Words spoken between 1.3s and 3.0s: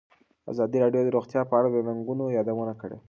په اړه د ننګونو یادونه کړې.